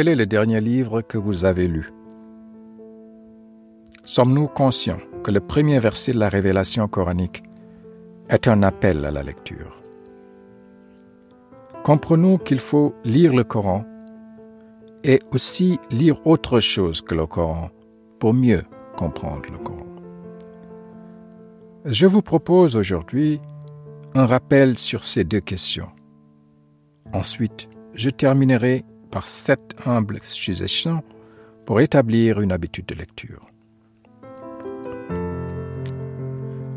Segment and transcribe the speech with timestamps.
[0.00, 1.90] Quel est le dernier livre que vous avez lu?
[4.02, 7.42] Sommes-nous conscients que le premier verset de la révélation coranique
[8.30, 9.82] est un appel à la lecture?
[11.84, 13.84] Comprenons qu'il faut lire le Coran
[15.04, 17.68] et aussi lire autre chose que le Coran
[18.18, 18.62] pour mieux
[18.96, 19.86] comprendre le Coran.
[21.84, 23.38] Je vous propose aujourd'hui
[24.14, 25.90] un rappel sur ces deux questions.
[27.12, 31.02] Ensuite, je terminerai par sept humbles suggestions
[31.66, 33.46] pour établir une habitude de lecture.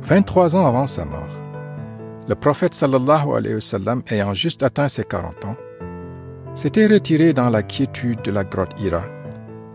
[0.01, 1.43] 23 ans avant sa mort,
[2.27, 5.55] le prophète sallallahu alayhi wa sallam, ayant juste atteint ses 40 ans,
[6.53, 9.03] s'était retiré dans la quiétude de la grotte Hira,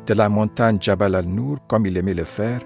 [0.07, 2.61] de la montagne Jabal al-Nour comme il aimait le faire,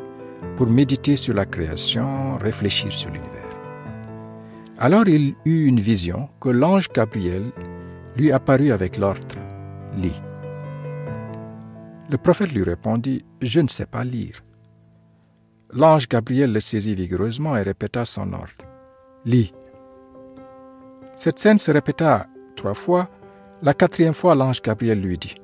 [0.56, 3.42] pour méditer sur la création, réfléchir sur l'univers.
[4.78, 7.44] Alors il eut une vision que l'ange Gabriel
[8.16, 9.31] lui apparut avec l'ordre
[9.96, 10.20] Lis.
[12.08, 14.42] Le prophète lui répondit Je ne sais pas lire.
[15.70, 18.64] L'ange Gabriel le saisit vigoureusement et répéta son ordre
[19.24, 19.52] Lis.
[21.16, 22.26] Cette scène se répéta
[22.56, 23.08] trois fois.
[23.62, 25.34] La quatrième fois, l'ange Gabriel lui dit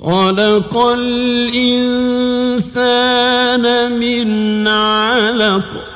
[0.00, 1.98] خلق الإنسان
[3.98, 5.86] من علق.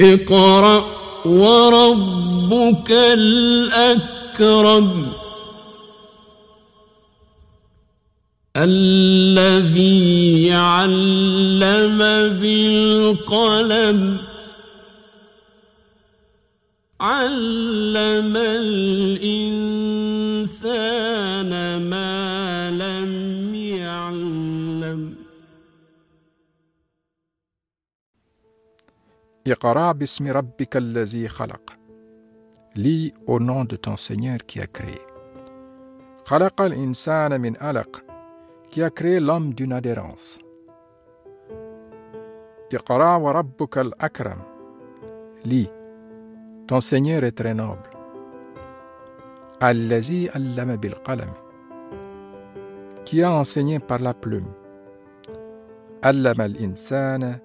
[0.00, 0.84] اقرأ
[1.24, 5.12] وربك الأكرم.
[8.56, 11.98] الذي علم
[12.40, 14.18] بالقلم.
[17.00, 19.65] علم الإنسان
[29.46, 31.66] Iqara bismi rabbika allazi khalaq.
[32.74, 35.00] Lis au nom de ton Seigneur qui a créé.
[36.28, 37.92] Khalaq al-insana min alaq,
[38.70, 40.40] qui a créé l'homme d'une adhérence.
[42.72, 44.40] Iqra wa rabbuka al-akram.
[45.44, 45.70] Lis,
[46.66, 47.90] ton Seigneur est très noble.
[49.60, 51.32] Allazi allama bil qalam,
[53.04, 54.50] qui a enseigné par la plume.
[56.02, 57.38] Allama al-insana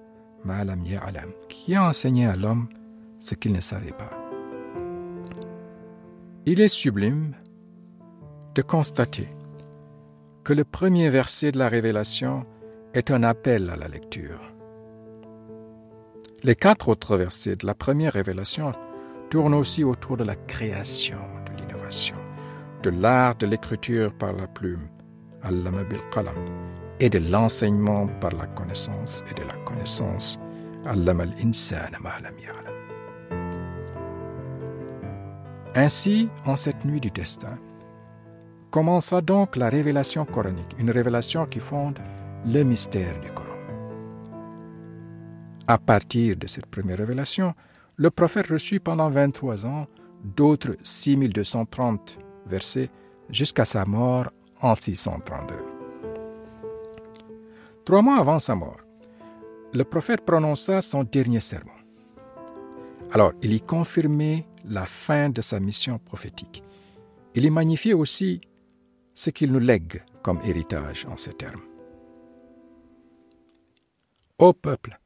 [0.44, 1.32] insana ma lam ya'lam.
[1.48, 2.68] Qui a enseigné à l'homme
[3.20, 4.10] ce qu'il ne savait pas.
[6.46, 7.34] Il est sublime
[8.54, 9.28] de constater
[10.44, 12.44] que le premier verset de la révélation
[12.94, 14.40] est un appel à la lecture.
[16.42, 18.72] Les quatre autres versets de la première révélation
[19.30, 22.16] tourne aussi autour de la création, de l'innovation,
[22.82, 24.88] de l'art de l'écriture par la plume,
[26.10, 26.34] qalam,
[27.02, 30.38] et de l'enseignement par la connaissance et de la connaissance,
[35.74, 37.58] Ainsi, en cette nuit du destin,
[38.70, 41.98] commença donc la révélation coranique, une révélation qui fonde
[42.46, 43.48] le mystère du Coran.
[45.66, 47.52] À partir de cette première révélation,
[47.96, 49.88] le prophète reçut pendant 23 ans
[50.22, 52.90] d'autres 6230 versets
[53.28, 54.30] jusqu'à sa mort
[54.60, 55.71] en 632.
[57.84, 58.80] Trois mois avant sa mort,
[59.72, 61.72] le prophète prononça son dernier sermon.
[63.12, 66.62] Alors, il y confirmait la fin de sa mission prophétique.
[67.34, 68.40] Il y magnifiait aussi
[69.14, 71.62] ce qu'il nous lègue comme héritage en ces termes.
[74.38, 74.98] Ô peuple,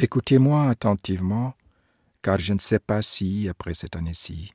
[0.00, 1.54] Écoutez-moi attentivement,
[2.22, 4.54] car je ne sais pas si, après cette année-ci,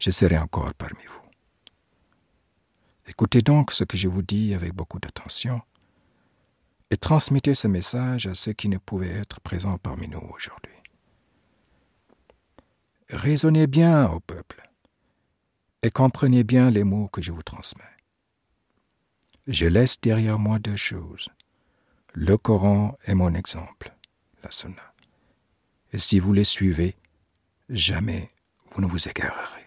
[0.00, 1.25] je serai encore parmi vous.
[3.08, 5.62] Écoutez donc ce que je vous dis avec beaucoup d'attention
[6.90, 10.72] et transmettez ce message à ceux qui ne pouvaient être présents parmi nous aujourd'hui.
[13.08, 14.68] Raisonnez bien au peuple
[15.82, 17.84] et comprenez bien les mots que je vous transmets.
[19.46, 21.28] Je laisse derrière moi deux choses,
[22.12, 23.92] le Coran est mon exemple.
[25.92, 26.96] Et si vous les suivez,
[27.68, 28.28] jamais
[28.72, 29.65] vous ne vous égarerez.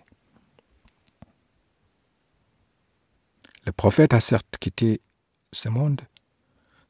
[3.69, 4.99] Le prophète a certes quitté
[5.51, 6.01] ce monde.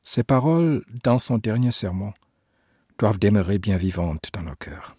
[0.01, 2.13] Ses paroles, dans son dernier sermon,
[2.97, 4.95] doivent demeurer bien vivantes dans nos cœurs.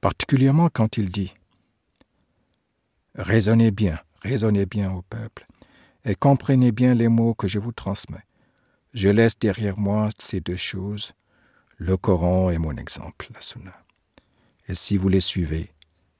[0.00, 1.32] Particulièrement quand il dit
[3.14, 5.46] Raisonnez bien, raisonnez bien au peuple,
[6.04, 8.26] et comprenez bien les mots que je vous transmets.
[8.94, 11.12] Je laisse derrière moi ces deux choses.
[11.76, 13.84] Le Coran est mon exemple, la Sunna.
[14.66, 15.70] Et si vous les suivez,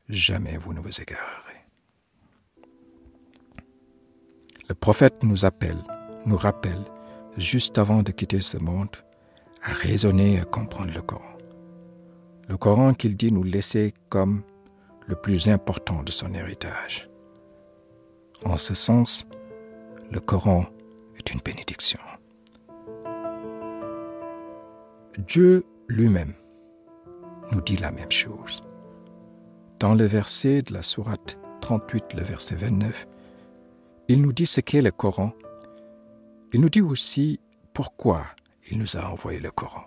[0.09, 1.52] jamais vous ne vous égarerez.
[4.73, 5.77] Le prophète nous appelle,
[6.25, 6.83] nous rappelle,
[7.37, 8.89] juste avant de quitter ce monde,
[9.63, 11.37] à raisonner et à comprendre le Coran.
[12.49, 14.41] Le Coran qu'il dit nous laisser comme
[15.07, 17.11] le plus important de son héritage.
[18.47, 19.27] En ce sens,
[20.11, 20.65] le Coran
[21.19, 22.01] est une bénédiction.
[25.19, 26.33] Dieu lui-même
[27.51, 28.63] nous dit la même chose.
[29.81, 33.07] Dans le verset de la sourate 38, le verset 29,
[34.13, 35.33] il nous dit ce qu'est le Coran.
[36.53, 37.41] Il nous dit aussi
[37.73, 38.27] pourquoi
[38.71, 39.87] il nous a envoyé le Coran.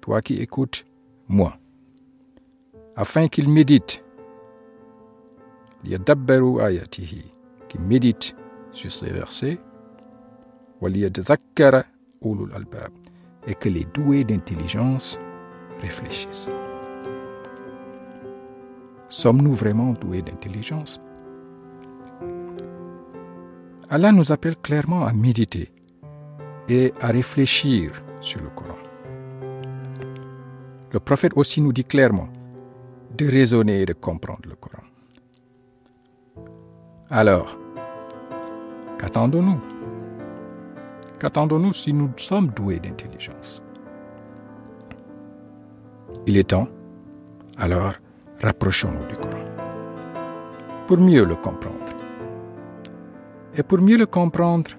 [0.00, 0.84] toi qui écoutes,
[1.28, 1.56] moi,
[2.96, 4.04] afin qu'il médite,
[5.84, 7.24] ayatihi,
[7.68, 8.34] qui médite
[8.72, 9.58] sur ces versets,
[13.46, 15.18] et que les doués d'intelligence
[15.80, 16.50] réfléchissent.
[19.08, 21.00] Sommes-nous vraiment doués d'intelligence?
[23.88, 25.72] Allah nous appelle clairement à méditer
[26.68, 28.89] et à réfléchir sur le Coran.
[30.92, 32.28] Le prophète aussi nous dit clairement
[33.16, 34.82] de raisonner et de comprendre le Coran.
[37.08, 37.56] Alors,
[38.98, 39.60] qu'attendons-nous?
[41.20, 43.62] Qu'attendons-nous si nous sommes doués d'intelligence?
[46.26, 46.68] Il est temps,
[47.56, 47.92] alors
[48.40, 49.44] rapprochons-nous du Coran
[50.88, 51.76] pour mieux le comprendre.
[53.54, 54.72] Et pour mieux le comprendre,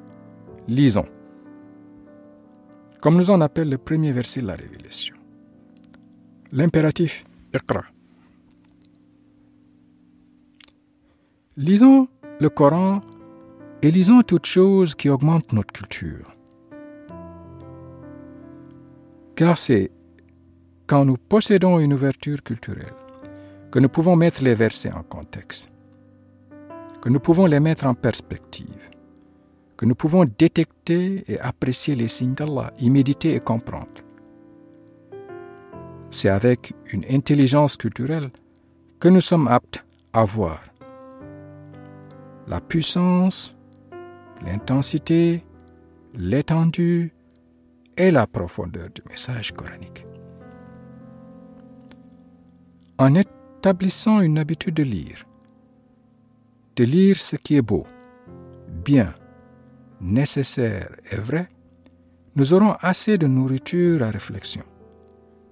[0.67, 1.05] lisons,
[3.01, 5.15] comme nous en appelle le premier verset de la Révélation
[6.51, 7.83] l'impératif Iqra.
[11.57, 12.07] Lisons
[12.39, 13.01] le Coran
[13.81, 16.36] et lisons toutes choses qui augmentent notre culture.
[19.36, 19.92] Car c'est
[20.88, 22.94] quand nous possédons une ouverture culturelle
[23.71, 25.71] que nous pouvons mettre les versets en contexte,
[27.01, 28.89] que nous pouvons les mettre en perspective,
[29.77, 33.88] que nous pouvons détecter et apprécier les signes d'Allah, y méditer et comprendre
[36.11, 38.29] c'est avec une intelligence culturelle
[38.99, 40.61] que nous sommes aptes à voir
[42.47, 43.55] la puissance,
[44.45, 45.43] l'intensité,
[46.13, 47.13] l'étendue
[47.95, 50.05] et la profondeur du message coranique.
[52.97, 55.25] En établissant une habitude de lire,
[56.75, 57.88] de lire ce qui est beau,
[58.67, 59.13] bien,
[60.01, 61.47] nécessaire et vrai,
[62.36, 64.63] nous aurons assez de nourriture à réflexion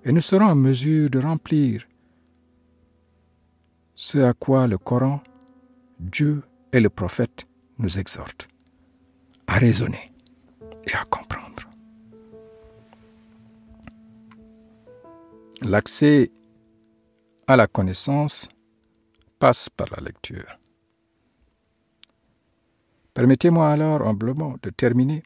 [0.10, 1.88] et nous serons en mesure de remplir
[3.94, 5.22] ce à quoi le Coran,
[6.00, 6.42] Dieu
[6.74, 7.46] et le prophète
[7.78, 8.48] nous exhortent,
[9.46, 10.12] à raisonner
[10.88, 11.70] et à comprendre.
[15.62, 16.32] L'accès
[17.46, 18.50] à la connaissance
[19.38, 20.58] passe par la lecture.
[23.14, 25.22] Permettez-moi alors humblement de terminer,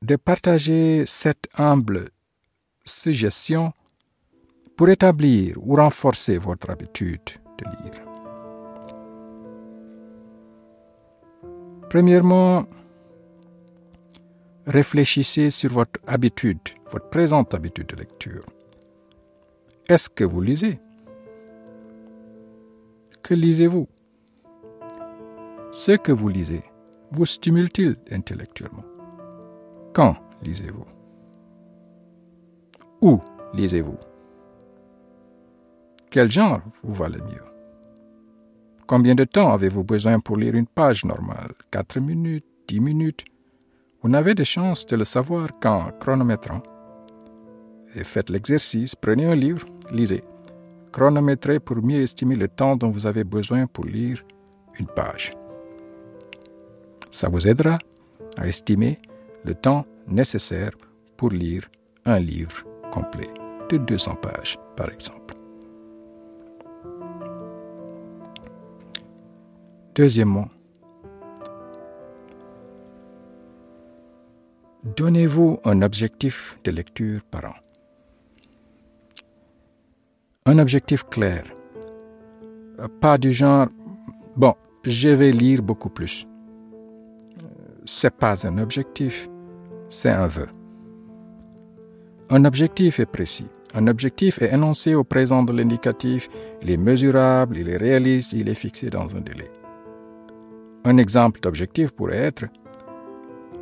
[0.00, 2.08] de partager cette humble
[2.84, 3.72] suggestions
[4.76, 7.20] pour établir ou renforcer votre habitude
[7.58, 8.00] de lire.
[11.88, 12.66] Premièrement,
[14.66, 16.60] réfléchissez sur votre habitude,
[16.90, 18.44] votre présente habitude de lecture.
[19.88, 20.78] Est-ce que vous lisez?
[23.22, 23.88] Que lisez-vous?
[25.72, 26.62] Ce que vous lisez
[27.12, 28.84] vous stimule-t-il intellectuellement?
[29.92, 30.84] Quand lisez-vous?
[33.00, 33.20] Où
[33.54, 33.98] lisez-vous?
[36.10, 37.44] Quel genre vous va le mieux?
[38.86, 41.52] Combien de temps avez-vous besoin pour lire une page normale?
[41.70, 43.24] 4 minutes 10 minutes?
[44.02, 46.62] Vous n'avez de chance de le savoir qu'en chronométrant.
[47.94, 50.24] Et faites l'exercice, prenez un livre, lisez.
[50.92, 54.24] Chronométrez pour mieux estimer le temps dont vous avez besoin pour lire
[54.78, 55.34] une page.
[57.10, 57.78] Ça vous aidera
[58.36, 58.98] à estimer
[59.44, 60.72] le temps nécessaire
[61.16, 61.68] pour lire
[62.04, 63.30] un livre complet
[63.70, 65.34] de 200 pages, par exemple.
[69.94, 70.48] Deuxièmement,
[74.96, 77.54] donnez-vous un objectif de lecture par an.
[80.46, 81.44] Un objectif clair.
[83.00, 83.68] Pas du genre,
[84.36, 84.54] bon,
[84.84, 86.26] je vais lire beaucoup plus.
[87.84, 89.28] C'est pas un objectif,
[89.88, 90.46] c'est un vœu.
[92.32, 93.48] Un objectif est précis.
[93.74, 96.28] Un objectif est énoncé au présent de l'indicatif,
[96.62, 99.50] il est mesurable, il est réaliste, il est fixé dans un délai.
[100.84, 102.44] Un exemple d'objectif pourrait être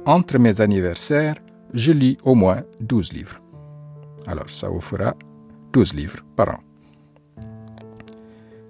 [0.04, 1.36] Entre mes anniversaires,
[1.72, 3.40] je lis au moins 12 livres.
[4.26, 5.14] Alors, ça vous fera
[5.72, 6.60] 12 livres par an.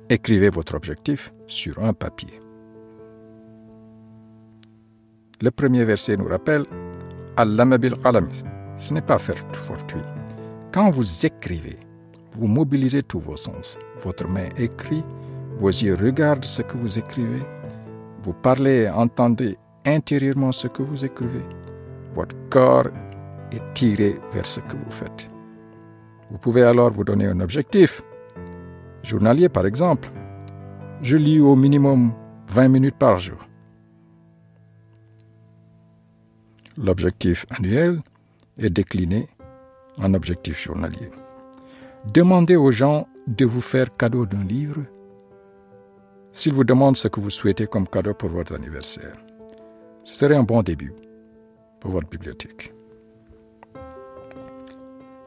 [0.08, 2.40] Écrivez votre objectif sur un papier.
[5.42, 6.66] Le premier verset nous rappelle
[7.36, 7.94] Allama bil
[8.78, 10.00] Ce n'est pas faire fortuit.
[10.72, 11.78] Quand vous écrivez,
[12.32, 13.78] vous mobilisez tous vos sens.
[14.02, 15.04] Votre main écrit,
[15.58, 17.42] vos yeux regardent ce que vous écrivez,
[18.22, 21.44] vous parlez entendez intérieurement ce que vous écrivez.
[22.14, 22.88] Votre corps
[23.52, 25.30] est tiré vers ce que vous faites.
[26.30, 28.02] Vous pouvez alors vous donner un objectif.
[29.02, 30.10] Journalier, par exemple.
[31.00, 32.12] Je lis au minimum
[32.48, 33.38] 20 minutes par jour.
[36.76, 38.00] L'objectif annuel
[38.58, 39.28] est décliné
[39.98, 41.10] en objectif journalier.
[42.12, 44.82] Demandez aux gens de vous faire cadeau d'un livre
[46.32, 49.14] s'ils vous demandent ce que vous souhaitez comme cadeau pour votre anniversaire.
[50.04, 50.92] Ce serait un bon début
[51.80, 52.72] pour votre bibliothèque.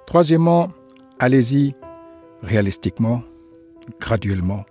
[0.06, 0.70] Troisièmement,
[1.20, 1.76] allez-y
[2.42, 3.24] réalistiquement,
[4.00, 4.66] graduellement,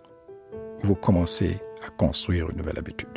[0.82, 3.08] vous commencez à construire une nouvelle habitude.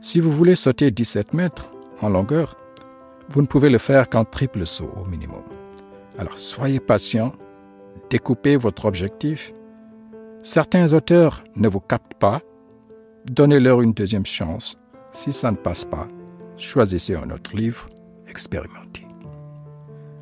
[0.00, 1.70] Si vous voulez sauter 17 mètres
[2.00, 2.56] en longueur,
[3.28, 5.42] vous ne pouvez le faire qu'en triple saut au minimum.
[6.18, 7.32] Alors soyez patient,
[8.10, 9.52] découpez votre objectif.
[10.42, 12.40] Certains auteurs ne vous captent pas,
[13.30, 14.76] donnez-leur une deuxième chance.
[15.12, 16.06] Si ça ne passe pas,
[16.56, 17.88] choisissez un autre livre,
[18.28, 19.06] expérimentez.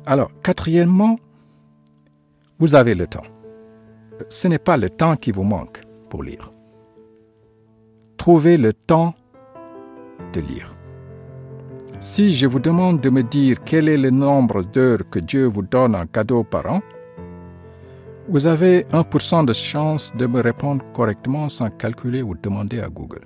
[0.05, 1.17] Alors, quatrièmement,
[2.59, 3.25] vous avez le temps.
[4.29, 6.51] Ce n'est pas le temps qui vous manque pour lire.
[8.17, 9.13] Trouvez le temps
[10.33, 10.74] de lire.
[11.99, 15.63] Si je vous demande de me dire quel est le nombre d'heures que Dieu vous
[15.63, 16.81] donne en cadeau par an,
[18.27, 23.25] vous avez 1% de chance de me répondre correctement sans calculer ou demander à Google.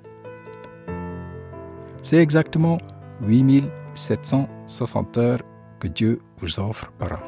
[2.02, 2.78] C'est exactement
[3.22, 5.42] 8760 heures
[5.78, 7.20] que Dieu vous offre par an.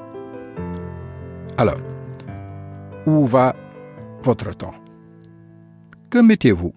[1.59, 1.81] Alors,
[3.07, 3.55] où va
[4.23, 4.75] votre temps?
[6.11, 6.73] Que mettez-vous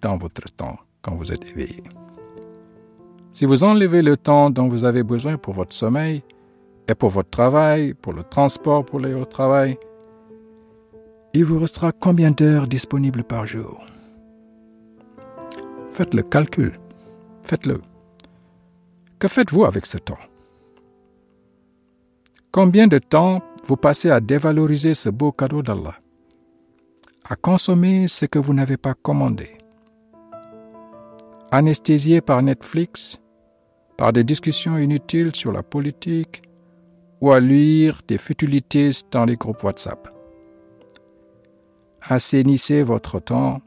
[0.00, 1.82] dans votre temps quand vous êtes éveillé?
[3.34, 6.22] Si vous enlevez le temps dont vous avez besoin pour votre sommeil
[6.86, 9.76] et pour votre travail, pour le transport pour aller au travail,
[11.34, 13.84] il vous restera combien d'heures disponibles par jour?
[15.90, 16.78] Faites le calcul.
[17.42, 17.80] Faites-le.
[19.18, 20.24] Que faites-vous avec ce temps?
[22.52, 25.96] Combien de temps vous passez à dévaloriser ce beau cadeau d'Allah?
[27.28, 29.58] À consommer ce que vous n'avez pas commandé?
[31.50, 33.20] Anesthésié par Netflix?
[33.96, 36.42] Par des discussions inutiles sur la politique
[37.20, 40.08] ou à lire des futilités dans les groupes WhatsApp.
[42.02, 43.60] Assainissez votre temps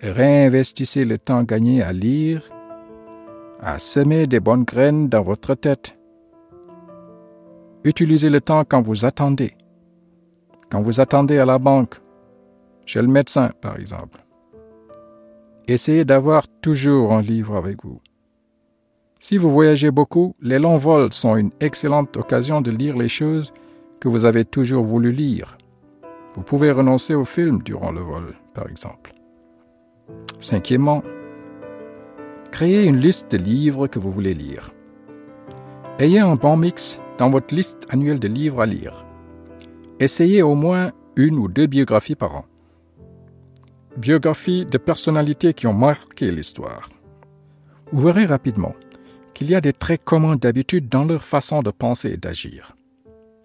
[0.00, 2.42] réinvestissez le temps gagné à lire,
[3.60, 5.96] à semer des bonnes graines dans votre tête.
[7.84, 9.56] Utilisez le temps quand vous attendez,
[10.70, 11.96] quand vous attendez à la banque,
[12.84, 14.24] chez le médecin par exemple.
[15.68, 18.00] Essayez d'avoir toujours un livre avec vous.
[19.28, 23.52] Si vous voyagez beaucoup, les longs vols sont une excellente occasion de lire les choses
[23.98, 25.58] que vous avez toujours voulu lire.
[26.36, 29.14] Vous pouvez renoncer au film durant le vol, par exemple.
[30.38, 31.02] Cinquièmement,
[32.52, 34.70] créez une liste de livres que vous voulez lire.
[35.98, 39.04] Ayez un bon mix dans votre liste annuelle de livres à lire.
[39.98, 42.44] Essayez au moins une ou deux biographies par an.
[43.96, 46.90] Biographies de personnalités qui ont marqué l'histoire.
[47.90, 48.76] Vous verrez rapidement
[49.36, 52.74] qu'il y a des traits communs d'habitude dans leur façon de penser et d'agir.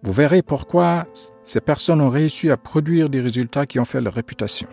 [0.04, 1.06] Vous verrez pourquoi
[1.44, 4.70] ces personnes ont réussi à produire des résultats qui ont fait leur réputation.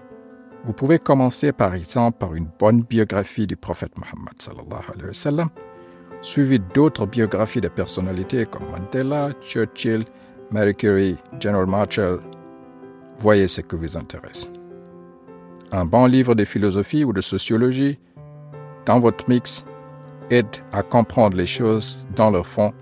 [0.65, 4.41] Vous pouvez commencer par exemple par une bonne biographie du prophète Mohammed
[6.21, 10.05] suivie d'autres biographies de personnalités comme Mandela, Churchill,
[10.53, 12.21] Marie Curie, General Marshall.
[13.19, 14.53] Voyez ce qui vous intéresse.
[15.73, 17.99] Un bon livre de philosophie ou de sociologie
[18.87, 19.65] dans votre mix
[20.31, 22.73] aide à comprendre les choses dans leur fond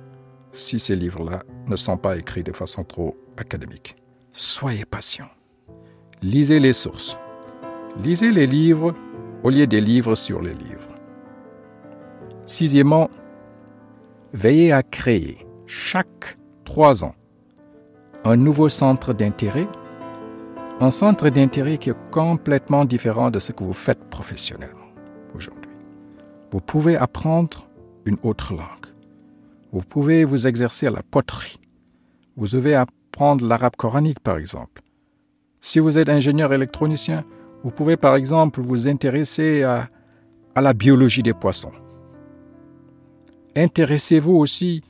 [0.53, 3.97] si ces livres-là ne sont pas écrits de façon trop académique.
[4.33, 5.29] Soyez patient.
[6.23, 7.17] Lisez les sources.
[8.03, 8.95] Lisez les livres
[9.43, 10.95] au lieu des livres sur les livres.
[12.47, 13.11] Sixièmement,
[14.33, 17.15] veillez à créer chaque trois ans
[18.25, 19.69] un nouveau centre d'intérêt,
[20.81, 24.86] un centre d'intérêt qui est complètement différent de ce que vous faites professionnellement.
[26.51, 27.69] Vous pouvez apprendre
[28.05, 28.87] une autre langue.
[29.73, 31.61] Vous pouvez vous exercer à la poterie.
[32.37, 34.83] Vous devez apprendre l'arabe coranique, par exemple.
[35.61, 37.25] Si vous êtes ingénieur électronicien,
[37.63, 39.89] vous pouvez, par exemple, vous intéresser à,
[40.55, 41.73] à la biologie des poissons.
[43.57, 44.83] Intéressez-vous aussi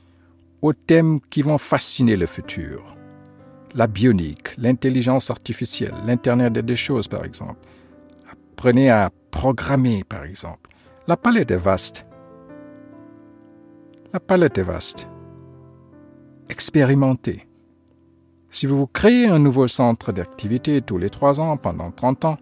[0.61, 2.95] aux thèmes qui vont fasciner le futur.
[3.73, 7.59] La bionique, l'intelligence artificielle, l'Internet des choses, par exemple.
[8.31, 10.69] Apprenez à programmer, par exemple.
[11.09, 12.05] La palette est vaste.
[14.11, 15.07] La palette est vaste.
[16.49, 17.47] Expérimentez.
[18.49, 22.37] Si vous créez un nouveau centre d'activité tous les trois ans pendant 30 ans,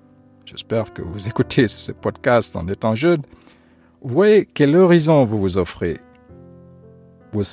[0.45, 3.21] j'espère que vous écoutez ce podcast en étant jeune,
[4.01, 5.99] voyez quel horizon vous vous offrez.
[7.33, 7.43] Vous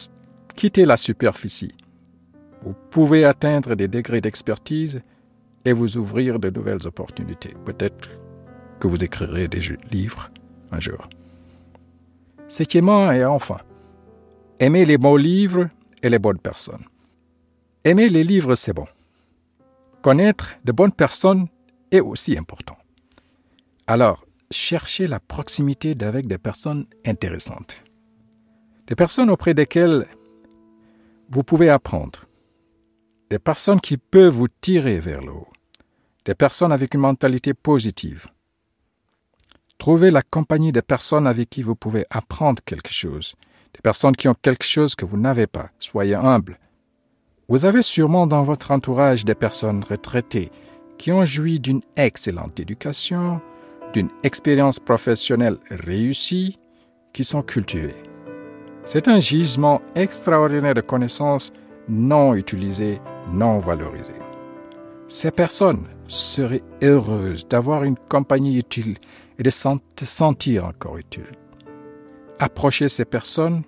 [0.57, 1.77] quittez la superficie.
[2.63, 5.03] Vous pouvez atteindre des degrés d'expertise
[5.67, 7.55] et vous ouvrir de nouvelles opportunités.
[7.67, 8.09] Peut-être
[8.81, 10.31] que vous écrirez des livres
[10.73, 11.09] un jour.
[12.49, 13.59] Septièmement et enfin,
[14.59, 15.69] aimez les bons livres
[16.03, 16.85] et les bonnes personnes.
[17.85, 18.87] Aimer les livres, c'est bon.
[20.03, 21.47] Connaître de bonnes personnes
[21.91, 22.77] est aussi important.
[23.87, 27.83] Alors, cherchez la proximité d'avec des personnes intéressantes.
[28.87, 30.07] Des personnes auprès desquelles
[31.31, 32.27] vous pouvez apprendre.
[33.31, 35.49] Des personnes qui peuvent vous tirer vers le haut.
[36.25, 38.27] Des personnes avec une mentalité positive.
[39.83, 43.35] Trouvez la compagnie des personnes avec qui vous pouvez apprendre quelque chose.
[43.75, 45.71] Des personnes qui ont quelque chose que vous n'avez pas.
[45.81, 46.57] Soyez humble.
[47.49, 50.53] Vous avez sûrement dans votre entourage des personnes retraitées
[50.99, 53.41] qui ont joui d'une excellente éducation,
[53.93, 56.61] d'une expérience professionnelle réussie,
[57.13, 58.01] qui sont cultivées.
[58.85, 61.51] C'est un gisement extraordinaire de connaissances
[61.89, 63.01] non utilisées,
[63.33, 64.13] non valorisées.
[65.09, 68.95] Ces personnes seraient heureuses d'avoir une compagnie utile
[69.39, 69.69] et de se
[70.05, 71.33] sentir encore utile.
[72.39, 73.63] Approchez ces personnes,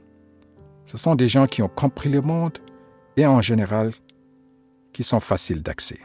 [0.85, 2.59] ce sont des gens qui ont compris le monde,
[3.17, 3.93] et en général
[4.93, 5.99] qui sont faciles d'accès.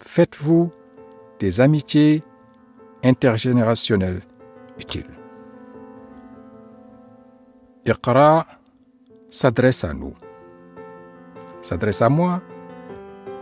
[0.00, 0.70] Faites-vous
[1.38, 2.22] des amitiés
[3.04, 4.22] intergénérationnelles
[4.78, 5.10] utiles.
[7.86, 8.46] Iqra
[9.30, 10.14] s'adresse à nous,
[11.60, 12.42] s'adresse à moi,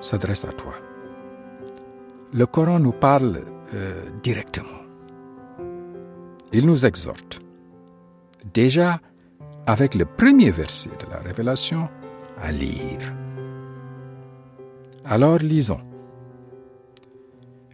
[0.01, 0.75] s'adresse à toi.
[2.33, 4.86] Le Coran nous parle euh, directement.
[6.53, 7.41] Il nous exhorte.
[8.55, 9.01] Déjà,
[9.67, 11.89] avec le premier verset de la Révélation,
[12.41, 13.15] à lire.
[15.05, 15.81] Alors lisons.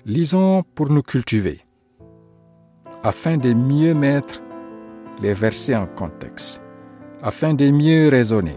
[0.04, 1.60] Lisons pour nous cultiver,
[3.02, 4.42] afin de mieux mettre
[5.20, 6.60] les versets en contexte,
[7.22, 8.56] afin de mieux raisonner,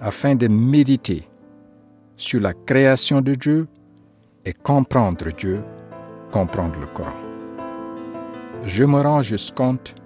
[0.00, 1.28] afin de méditer
[2.16, 3.68] sur la création de Dieu
[4.44, 5.62] et comprendre Dieu,
[6.30, 7.21] comprendre le Coran.
[8.64, 9.96] Je me rends juste compte,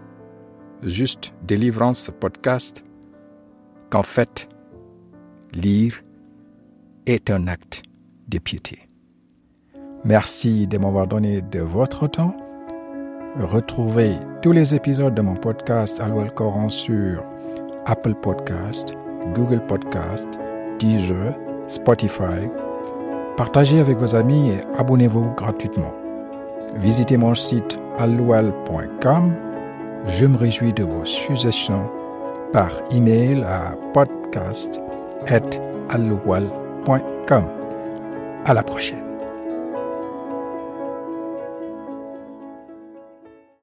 [0.83, 2.83] juste délivrant ce podcast,
[3.91, 4.49] qu'en fait,
[5.53, 6.03] lire
[7.05, 7.83] est un acte
[8.29, 8.89] de piété.
[10.05, 12.35] Merci de m'avoir donné de votre temps.
[13.39, 17.23] Retrouvez tous les épisodes de mon podcast Allo Coran sur
[17.85, 18.95] Apple Podcast,
[19.35, 20.39] Google Podcast,
[20.79, 22.49] Deezer, Spotify.
[23.37, 26.06] Partagez avec vos amis et abonnez-vous gratuitement.
[26.77, 29.33] Visitez mon site alloual.com.
[30.07, 31.91] Je me réjouis de vos suggestions
[32.53, 34.81] par email à podcast@
[38.45, 39.06] À la prochaine.